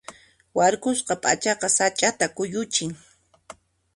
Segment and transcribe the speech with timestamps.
[0.57, 2.91] Warkusqa p'achaqa sach'ata kuyuchin.